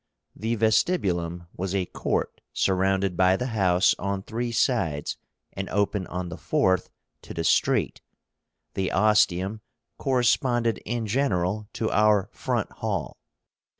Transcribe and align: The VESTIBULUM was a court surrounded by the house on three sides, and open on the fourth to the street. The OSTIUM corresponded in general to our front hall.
The 0.35 0.55
VESTIBULUM 0.55 1.45
was 1.55 1.75
a 1.75 1.85
court 1.85 2.41
surrounded 2.53 3.15
by 3.15 3.35
the 3.35 3.45
house 3.53 3.93
on 3.99 4.23
three 4.23 4.51
sides, 4.51 5.15
and 5.53 5.69
open 5.69 6.07
on 6.07 6.29
the 6.29 6.37
fourth 6.39 6.89
to 7.21 7.35
the 7.35 7.43
street. 7.43 8.01
The 8.73 8.91
OSTIUM 8.91 9.61
corresponded 9.99 10.79
in 10.85 11.05
general 11.05 11.67
to 11.73 11.91
our 11.91 12.29
front 12.33 12.71
hall. 12.71 13.17